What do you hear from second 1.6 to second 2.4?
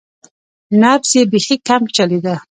کم چلیده.